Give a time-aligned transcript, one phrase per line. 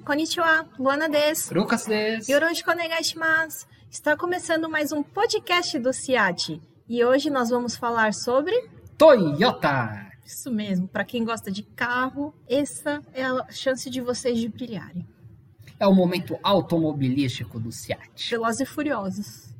[0.00, 0.64] こんにちは。
[0.78, 1.52] ルアナです。
[1.52, 2.32] Lucas desu.
[2.32, 3.68] よろしくお願いします。
[3.90, 6.62] Está começando mais um podcast do CIAT.
[6.88, 8.54] E hoje nós vamos falar sobre
[8.96, 10.10] Toyota.
[10.24, 10.88] isso mesmo.
[10.88, 15.06] Para quem gosta de carro, essa é a chance de vocês de brilharem.
[15.78, 18.30] É o momento automobilístico do Ciat.
[18.30, 19.54] Velozes e furiosos.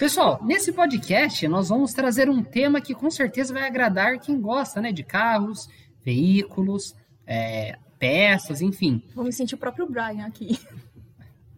[0.00, 4.80] Pessoal, nesse podcast nós vamos trazer um tema que com certeza vai agradar quem gosta
[4.80, 5.68] né, de carros,
[6.04, 9.03] veículos, é, peças, enfim.
[9.13, 10.59] Vou me sentir o próprio Brian aqui.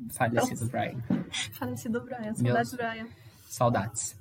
[0.09, 1.01] Falecido Brian.
[1.53, 2.33] Falecido Brian.
[2.33, 3.07] Saudades, Brian.
[3.47, 4.15] Saudades.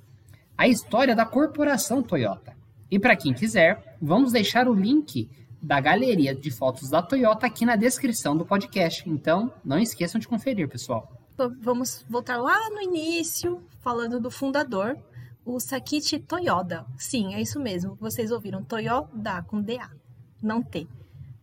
[0.57, 2.55] A história da corporação Toyota.
[2.89, 5.29] E para quem quiser, vamos deixar o link
[5.61, 9.09] da galeria de fotos da Toyota aqui na descrição do podcast.
[9.09, 11.11] Então, não esqueçam de conferir, pessoal.
[11.33, 14.97] Então, Vamos voltar lá no início, falando do fundador,
[15.45, 16.85] o Sakichi Toyoda.
[16.97, 17.95] Sim, é isso mesmo.
[17.99, 19.89] Vocês ouviram Toyoda com DA,
[20.41, 20.87] não T.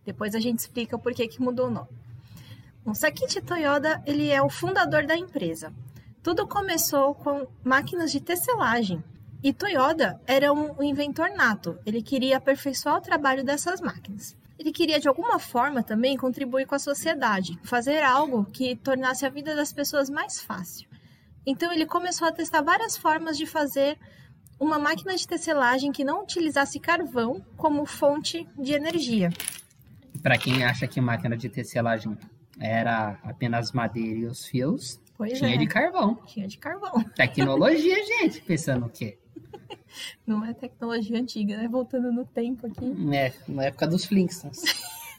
[0.05, 1.89] Depois a gente explica por que, que mudou o nome.
[2.85, 5.73] O Sakichi Toyoda, ele é o fundador da empresa.
[6.23, 9.03] Tudo começou com máquinas de tecelagem.
[9.43, 11.77] E Toyoda era um inventor nato.
[11.85, 14.35] Ele queria aperfeiçoar o trabalho dessas máquinas.
[14.57, 19.29] Ele queria, de alguma forma, também contribuir com a sociedade, fazer algo que tornasse a
[19.29, 20.89] vida das pessoas mais fácil.
[21.45, 23.97] Então, ele começou a testar várias formas de fazer
[24.59, 29.31] uma máquina de tecelagem que não utilizasse carvão como fonte de energia.
[30.21, 32.17] Para quem acha que máquina de tecelagem
[32.59, 36.15] era apenas madeira e os fios, Pois tinha é, de carvão.
[36.25, 37.03] tinha de carvão.
[37.15, 39.17] Tecnologia, gente, pensando o quê?
[40.25, 41.67] Não é tecnologia antiga, né?
[41.67, 42.93] Voltando no tempo aqui.
[43.13, 44.61] É, na época dos Flintstones.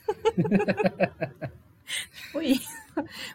[2.32, 2.80] Foi isso.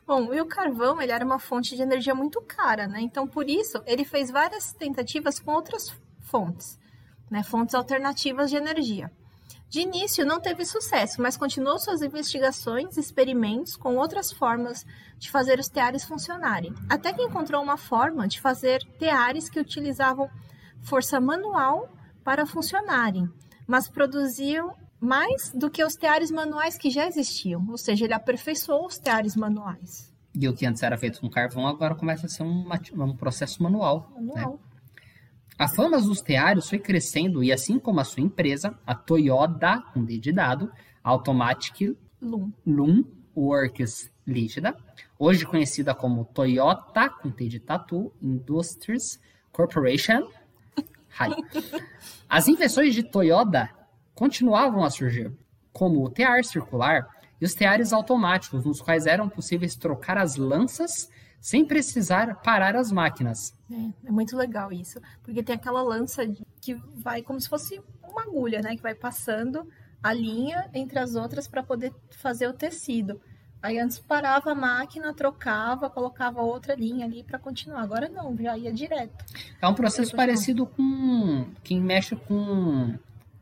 [0.08, 3.02] Bom, e o carvão, ele era uma fonte de energia muito cara, né?
[3.02, 6.80] Então, por isso, ele fez várias tentativas com outras fontes,
[7.30, 7.44] né?
[7.44, 9.12] Fontes alternativas de energia.
[9.76, 14.86] De início, não teve sucesso, mas continuou suas investigações e experimentos com outras formas
[15.18, 16.74] de fazer os teares funcionarem.
[16.90, 20.30] Até que encontrou uma forma de fazer teares que utilizavam
[20.82, 21.90] força manual
[22.24, 23.30] para funcionarem,
[23.68, 28.86] mas produziam mais do que os teares manuais que já existiam, ou seja, ele aperfeiçoou
[28.86, 30.10] os teares manuais.
[30.34, 33.62] E o que antes era feito com carvão, agora começa a ser um, um processo
[33.62, 34.10] manual.
[34.22, 34.58] né?
[35.58, 40.04] A fama dos teários foi crescendo e assim como a sua empresa, a Toyota, com
[40.04, 40.70] D de dado,
[41.02, 42.52] Automatic Lum.
[42.68, 43.06] Loom
[43.36, 44.74] Works Limited,
[45.18, 49.18] hoje conhecida como Toyota, com T de Tatu Industries
[49.54, 50.30] Corporation.
[51.18, 51.32] Hi.
[52.28, 53.70] As invenções de Toyota
[54.14, 55.32] continuavam a surgir,
[55.72, 57.08] como o tear circular
[57.40, 61.10] e os teares automáticos, nos quais eram possíveis trocar as lanças
[61.46, 63.56] sem precisar parar as máquinas.
[63.72, 66.24] É, é muito legal isso, porque tem aquela lança
[66.60, 69.70] que vai como se fosse uma agulha, né, que vai passando
[70.02, 73.22] a linha entre as outras para poder fazer o tecido.
[73.62, 77.84] Aí antes parava a máquina, trocava, colocava outra linha ali para continuar.
[77.84, 79.24] Agora não, já ia direto.
[79.62, 82.98] É um processo parecido com quem mexe com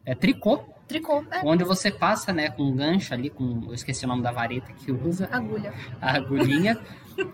[0.06, 0.62] é, tricô,
[0.93, 4.21] Tricô, é, onde você passa, né, com um gancho ali, com eu esqueci o nome
[4.21, 5.73] da vareta que usa, agulha.
[6.01, 6.79] a agulhinha,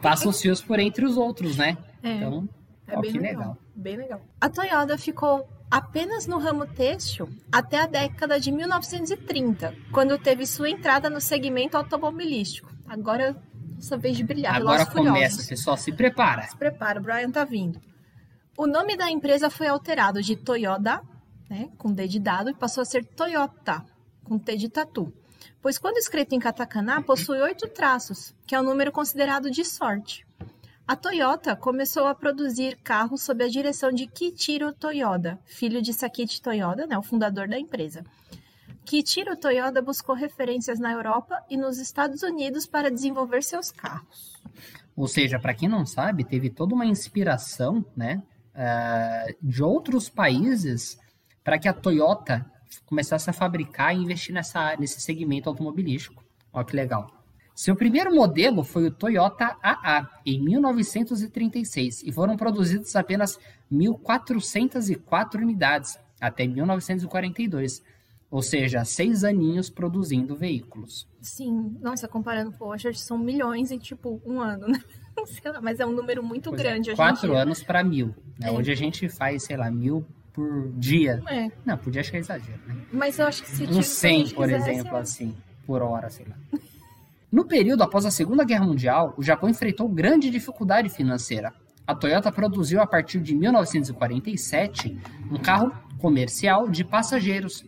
[0.01, 1.77] passa os fios por entre os outros, né?
[2.01, 2.13] É.
[2.13, 2.47] Então,
[2.87, 3.39] É ó, bem que legal.
[3.39, 3.57] legal.
[3.75, 4.21] Bem legal.
[4.41, 10.69] A Toyota ficou apenas no ramo têxtil até a década de 1930, quando teve sua
[10.69, 12.71] entrada no segmento automobilístico.
[12.87, 13.35] Agora
[13.79, 14.55] sua vez de brilhar.
[14.55, 15.47] Agora começa, Furiosos.
[15.47, 16.43] pessoal, se prepara.
[16.43, 17.79] Se prepara, o Brian tá vindo.
[18.57, 21.01] O nome da empresa foi alterado de Toyota,
[21.49, 23.83] né, com D de dado, e passou a ser Toyota,
[24.23, 25.11] com T de tatu.
[25.61, 30.25] Pois quando escrito em katakana, possui oito traços, que é um número considerado de sorte.
[30.87, 36.41] A Toyota começou a produzir carros sob a direção de Kichiro Toyoda, filho de Sakichi
[36.41, 38.03] Toyoda, né, o fundador da empresa.
[38.85, 44.41] Kichiro Toyoda buscou referências na Europa e nos Estados Unidos para desenvolver seus carros.
[44.95, 48.23] Ou seja, para quem não sabe, teve toda uma inspiração, né,
[48.55, 50.97] eh, de outros países
[51.43, 52.45] para que a Toyota
[52.85, 56.23] começasse a fabricar e investir nessa, nesse segmento automobilístico.
[56.53, 57.07] Olha que legal.
[57.55, 63.37] Seu primeiro modelo foi o Toyota AA, em 1936, e foram produzidas apenas
[63.71, 67.83] 1.404 unidades, até 1942.
[68.31, 71.07] Ou seja, seis aninhos produzindo veículos.
[71.19, 74.79] Sim, nossa, comparando com hoje, são milhões em tipo um ano, né?
[75.25, 77.41] Sei lá, mas é um número muito Pois é, grande hoje quatro dia.
[77.41, 78.15] anos para mil.
[78.39, 78.47] né?
[78.47, 78.51] É.
[78.51, 80.05] Hoje a gente faz, sei lá, mil
[80.39, 81.21] por dia.
[81.27, 82.77] É, Não, podia achar exagero, né?
[82.93, 85.81] mas eu acho que se Um tipo, se a 100, gente por exemplo, assim, por
[85.81, 86.35] hora, sei lá.
[87.31, 91.53] No período após a Segunda Guerra Mundial, o Japão enfrentou grande dificuldade financeira.
[91.85, 94.97] A Toyota produziu a partir de 1947
[95.29, 97.65] um carro comercial de passageiros,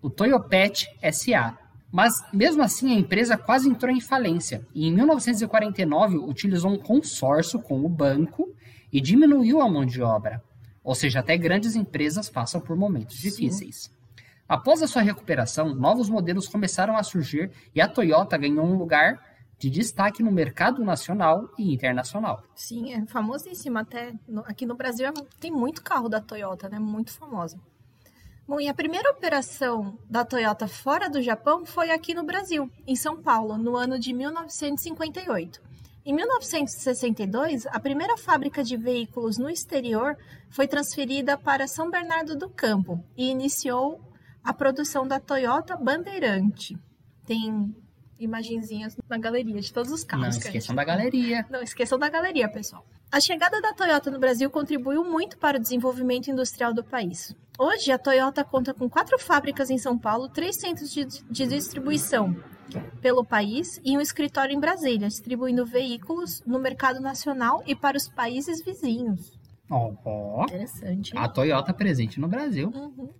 [0.00, 1.58] o Toyopet SA,
[1.92, 7.60] Mas, mesmo assim, a empresa quase entrou em falência e, em 1949, utilizou um consórcio
[7.60, 8.48] com o banco
[8.92, 10.42] e diminuiu a mão de obra.
[10.84, 13.30] Ou seja, até grandes empresas passam por momentos Sim.
[13.30, 13.90] difíceis.
[14.46, 19.18] Após a sua recuperação, novos modelos começaram a surgir e a Toyota ganhou um lugar
[19.58, 22.42] de destaque no mercado nacional e internacional.
[22.54, 24.12] Sim, é famosíssima até.
[24.44, 25.10] aqui no Brasil
[25.40, 26.78] tem muito carro da Toyota, né?
[26.78, 27.58] Muito famosa.
[28.46, 32.94] Bom, e a primeira operação da Toyota fora do Japão foi aqui no Brasil, em
[32.94, 35.62] São Paulo, no ano de 1958.
[36.06, 40.18] Em 1962, a primeira fábrica de veículos no exterior
[40.50, 44.02] foi transferida para São Bernardo do Campo e iniciou
[44.42, 46.76] a produção da Toyota Bandeirante.
[47.26, 47.74] Tem
[48.18, 50.26] imagenzinhas na galeria de todos os Não carros.
[50.26, 51.46] a esqueçam gente da galeria.
[51.48, 52.84] não esqueçam da galeria, pessoal.
[53.10, 57.34] A chegada da Toyota no Brasil contribuiu muito para o desenvolvimento industrial do país.
[57.58, 62.36] Hoje, a Toyota conta com quatro fábricas em São Paulo, três centros de, de distribuição
[63.00, 68.08] pelo país e um escritório em Brasília, distribuindo veículos no mercado nacional e para os
[68.08, 69.38] países vizinhos.
[69.70, 71.16] Ó, ó, Interessante.
[71.16, 72.70] a Toyota presente no Brasil.
[72.74, 73.10] Uhum.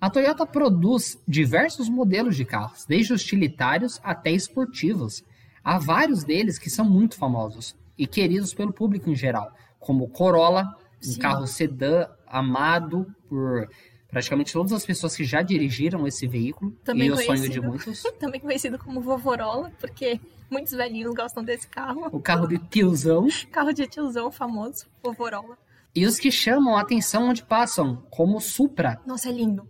[0.00, 5.22] A Toyota produz diversos modelos de carros, desde utilitários até esportivos.
[5.62, 10.08] Há vários deles que são muito famosos e queridos pelo público em geral, como o
[10.08, 11.20] Corolla, um Sim.
[11.20, 13.68] carro sedã amado por
[14.12, 18.02] praticamente todas as pessoas que já dirigiram esse veículo Também e o sonho de muitos.
[18.20, 20.20] Também conhecido como Vovorola, porque
[20.50, 22.08] muitos velhinhos gostam desse carro.
[22.12, 23.26] O carro de tiozão.
[23.50, 25.56] Carro de tiozão famoso, Vovorola.
[25.94, 29.66] E os que chamam a atenção onde passam, como o Supra, Nossa, é lindo.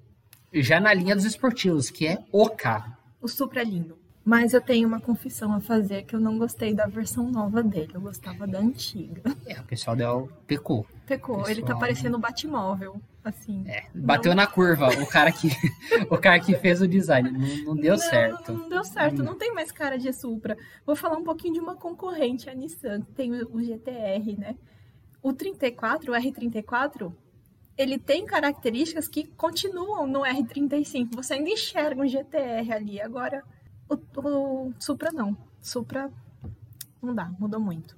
[0.52, 2.96] já na linha dos esportivos, que é o carro.
[3.20, 3.96] O Supra é lindo.
[4.24, 7.90] Mas eu tenho uma confissão a fazer que eu não gostei da versão nova dele.
[7.94, 9.22] Eu gostava da antiga.
[9.46, 10.86] É, o pessoal deu, pecou.
[11.06, 11.48] Pecou.
[11.48, 11.80] Ele tá Pessoal.
[11.80, 13.00] parecendo o Batmóvel.
[13.24, 13.64] Assim.
[13.68, 14.88] É, bateu na curva.
[15.00, 15.48] O cara que,
[16.10, 17.30] o cara que fez o design.
[17.30, 18.52] Não, não deu Não, certo.
[18.52, 19.22] Não deu certo.
[19.22, 20.56] Não tem mais cara de Supra.
[20.84, 23.02] Vou falar um pouquinho de uma concorrente, a Nissan.
[23.02, 24.56] que Tem o o GTR, né?
[25.22, 27.12] O 34, o R34,
[27.78, 31.14] ele tem características que continuam no R35.
[31.14, 33.00] Você ainda enxerga um GTR ali.
[33.00, 33.44] Agora,
[33.88, 35.36] o, o Supra não.
[35.60, 36.10] Supra
[37.00, 37.96] não dá, mudou muito.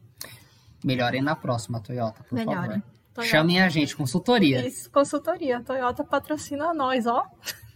[0.85, 2.81] Melhorem na próxima, Toyota, por Melhorem.
[2.81, 2.94] favor.
[3.14, 3.31] Toyota.
[3.31, 4.66] Chamem a gente, consultoria.
[4.66, 5.61] Isso, consultoria.
[5.61, 7.25] Toyota patrocina nós, ó.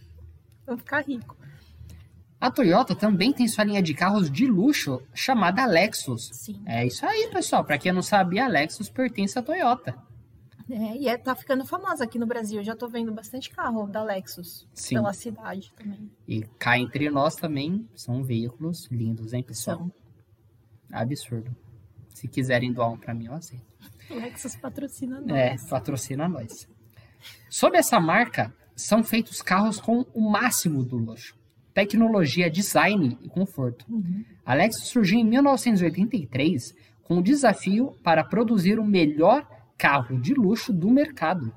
[0.66, 1.36] Vamos ficar rico.
[2.40, 6.30] A Toyota também tem sua linha de carros de luxo chamada Lexus.
[6.32, 6.60] Sim.
[6.66, 7.64] É isso aí, pessoal.
[7.64, 9.96] Para quem não sabia, a Lexus pertence à Toyota.
[10.70, 12.62] É, e é, tá ficando famosa aqui no Brasil.
[12.62, 14.96] Já tô vendo bastante carro da Lexus Sim.
[14.96, 16.10] pela cidade também.
[16.26, 19.78] E cá entre nós também são veículos lindos, hein, pessoal?
[19.78, 19.92] São.
[20.92, 21.56] Absurdo.
[22.14, 23.66] Se quiserem doar um para mim, eu aceito.
[24.10, 25.68] Lexus patrocina É, nós.
[25.68, 26.68] patrocina nós.
[27.50, 31.36] Sob essa marca, são feitos carros com o máximo do luxo.
[31.74, 33.84] Tecnologia, design e conforto.
[33.88, 34.24] Uhum.
[34.44, 39.46] A Lexus surgiu em 1983 com o desafio para produzir o melhor
[39.76, 41.52] carro de luxo do mercado,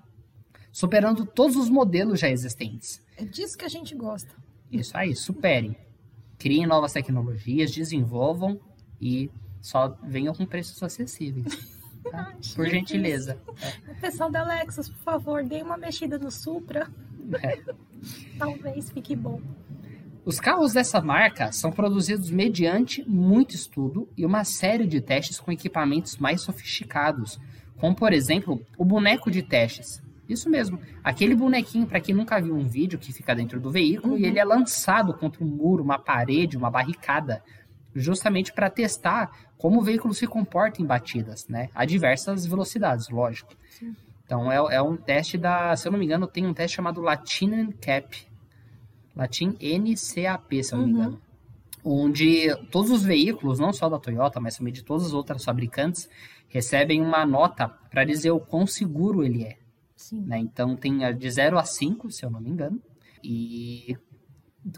[0.71, 3.01] superando todos os modelos já existentes.
[3.17, 4.33] É disso que a gente gosta.
[4.71, 5.75] Isso aí, superem.
[6.37, 8.59] Criem novas tecnologias, desenvolvam
[8.99, 9.29] e
[9.61, 11.45] só venham com preços acessíveis.
[12.09, 12.33] tá?
[12.55, 13.37] Por gentileza.
[13.87, 16.89] O pessoal da Lexus, por favor, dê uma mexida no Supra.
[17.41, 17.59] É.
[18.37, 19.41] Talvez fique bom.
[20.23, 25.51] Os carros dessa marca são produzidos mediante muito estudo e uma série de testes com
[25.51, 27.39] equipamentos mais sofisticados,
[27.77, 30.01] como por exemplo o boneco de testes.
[30.29, 34.17] Isso mesmo, aquele bonequinho para quem nunca viu um vídeo que fica dentro do veículo
[34.17, 37.43] e ele é lançado contra um muro, uma parede, uma barricada,
[37.95, 41.69] justamente para testar como o veículo se comporta em batidas, né?
[41.75, 43.53] A diversas velocidades, lógico.
[44.25, 47.01] Então é, é um teste da, se eu não me engano, tem um teste chamado
[47.01, 48.25] Latin Cap,
[49.15, 50.99] Latim NCAP, se eu não me Uhum.
[50.99, 51.21] engano.
[51.83, 56.07] Onde todos os veículos, não só da Toyota, mas também de todas as outras fabricantes,
[56.47, 59.57] recebem uma nota para dizer o quão seguro ele é.
[59.95, 60.21] Sim.
[60.21, 60.37] né?
[60.39, 62.81] Então tem de 0 a 5, se eu não me engano.
[63.23, 63.95] E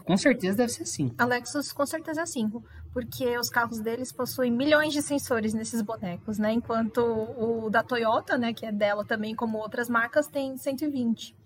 [0.04, 1.14] com certeza deve ser 5.
[1.18, 5.82] A Lexus com certeza é 5, porque os carros deles possuem milhões de sensores nesses
[5.82, 6.52] bonecos, né?
[6.52, 11.36] Enquanto o da Toyota, né, que é dela também, como outras marcas, tem 120,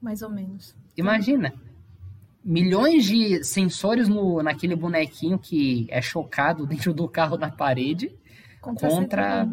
[0.00, 0.76] mais ou menos.
[0.96, 1.54] Imagina.
[2.44, 8.14] Milhões de sensores no, naquele bonequinho que é chocado dentro do carro na parede.
[8.60, 9.48] Contra, Contra-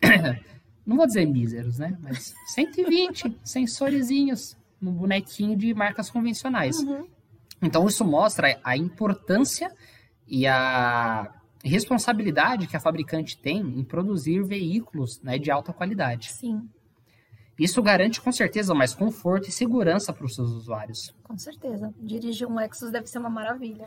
[0.00, 0.40] 120.
[0.86, 1.96] Não vou dizer míseros, né?
[2.00, 6.78] Mas 120 sensorizinhos no bonequinho de marcas convencionais.
[6.78, 7.06] Uhum.
[7.62, 9.70] Então isso mostra a importância
[10.26, 11.32] e a
[11.64, 16.32] responsabilidade que a fabricante tem em produzir veículos né, de alta qualidade.
[16.32, 16.68] Sim.
[17.58, 21.14] Isso garante com certeza mais conforto e segurança para os seus usuários.
[21.22, 21.92] Com certeza.
[21.98, 23.86] Dirigir um Lexus deve ser uma maravilha.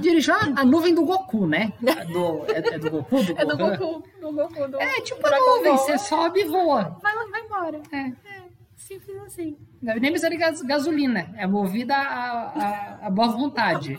[0.00, 1.72] Dirigir a, a nuvem do Goku, né?
[2.12, 3.24] Do, é, é do Goku?
[3.24, 3.56] Do É do?
[3.56, 6.96] Goku, do Goku, do É tipo a nuvem, você sobe e voa.
[7.02, 7.82] Vai, vai embora.
[7.90, 7.98] É.
[7.98, 8.42] É,
[8.80, 9.56] simples assim.
[9.80, 11.32] Nem precisar de gas- gasolina.
[11.36, 12.40] É movida a,
[13.02, 13.98] a, a boa vontade.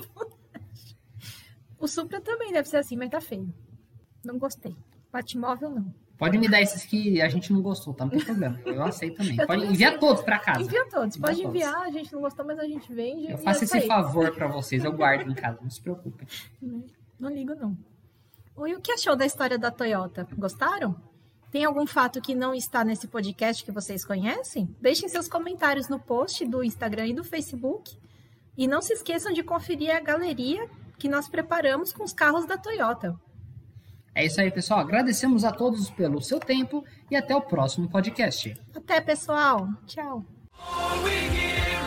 [1.80, 3.52] O Supra também deve ser assim, mas tá feio.
[4.24, 4.76] Não gostei.
[5.12, 5.94] Batmóvel, não.
[6.18, 8.06] Pode me dar esses que a gente não gostou, tá?
[8.06, 8.60] Não tem problema.
[8.64, 9.36] Eu aceito também.
[9.40, 10.62] Eu Pode enviar todos pra casa.
[10.62, 11.16] Envia todos.
[11.16, 11.56] Envia Pode todos.
[11.56, 13.32] enviar, a gente não gostou, mas a gente vende.
[13.32, 16.28] Eu faço é esse favor pra vocês, eu guardo em casa, não se preocupem.
[17.20, 17.76] Não ligo, não.
[18.68, 20.28] E o que achou da história da Toyota?
[20.38, 20.96] Gostaram?
[21.52, 24.74] Tem algum fato que não está nesse podcast que vocês conhecem?
[24.80, 28.00] Deixem seus comentários no post do Instagram e do Facebook.
[28.58, 32.58] E não se esqueçam de conferir a galeria que nós preparamos com os carros da
[32.58, 33.20] Toyota.
[34.16, 34.80] É isso aí, pessoal.
[34.80, 38.56] Agradecemos a todos pelo seu tempo e até o próximo podcast.
[38.74, 39.68] Até, pessoal.
[39.86, 40.24] Tchau.
[40.58, 41.81] All we give